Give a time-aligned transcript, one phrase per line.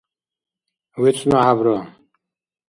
[1.01, 1.79] вецӀну хӀябра